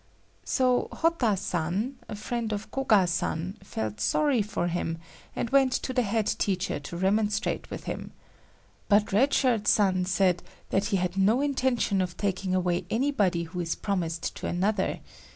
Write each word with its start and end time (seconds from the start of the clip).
"So 0.45 0.87
Hotta 0.91 1.37
san 1.37 1.97
a 2.09 2.15
friend 2.15 2.51
of 2.51 2.71
Koga 2.71 3.05
san, 3.05 3.59
felt 3.63 4.01
sorry 4.01 4.41
for 4.41 4.67
him 4.67 4.97
and 5.35 5.51
went 5.51 5.73
to 5.73 5.93
the 5.93 6.01
head 6.01 6.25
teacher 6.25 6.79
to 6.79 6.97
remonstrate 6.97 7.69
with 7.69 7.83
him. 7.83 8.11
But 8.89 9.13
Red 9.13 9.31
Shirt 9.31 9.67
san 9.67 10.05
said 10.05 10.41
that 10.71 10.85
he 10.85 10.97
had 10.97 11.17
no 11.17 11.39
intention 11.41 12.01
of 12.01 12.17
taking 12.17 12.55
away 12.55 12.87
anybody 12.89 13.43
who 13.43 13.59
is 13.59 13.75
promised 13.75 14.35
to 14.37 14.47
another. 14.47 15.01